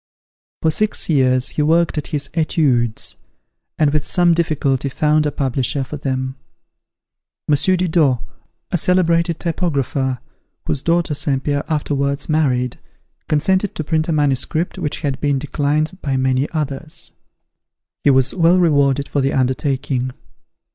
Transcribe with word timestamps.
For 0.63 0.71
six 0.71 1.11
years, 1.11 1.49
he 1.49 1.61
worked 1.61 1.95
at 1.95 2.07
his 2.07 2.27
"Etudes," 2.33 3.17
and 3.77 3.93
with 3.93 4.03
some 4.07 4.33
difficulty 4.33 4.89
found 4.89 5.27
a 5.27 5.31
publisher 5.31 5.83
for 5.83 5.95
them. 5.97 6.37
M. 7.47 7.53
Didot, 7.55 8.17
a 8.71 8.77
celebrated 8.79 9.39
typographer, 9.39 10.17
whose 10.65 10.81
daughter 10.81 11.13
St. 11.13 11.43
Pierre 11.43 11.63
afterwards 11.69 12.27
married, 12.27 12.79
consented 13.29 13.75
to 13.75 13.83
print 13.83 14.09
a 14.09 14.11
manuscript 14.11 14.79
which 14.79 15.01
had 15.01 15.21
been 15.21 15.37
declined 15.37 15.95
by 16.01 16.17
many 16.17 16.49
others. 16.49 17.11
He 18.03 18.09
was 18.09 18.33
well 18.33 18.57
rewarded 18.59 19.07
for 19.07 19.21
the 19.21 19.33
undertaking. 19.33 20.13